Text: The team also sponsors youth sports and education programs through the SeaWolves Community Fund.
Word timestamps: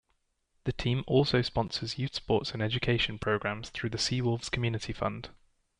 The 0.63 0.73
team 0.73 1.03
also 1.05 1.43
sponsors 1.43 1.99
youth 1.99 2.15
sports 2.15 2.53
and 2.53 2.61
education 2.63 3.19
programs 3.19 3.69
through 3.69 3.91
the 3.91 3.99
SeaWolves 3.99 4.49
Community 4.49 4.93
Fund. 4.93 5.29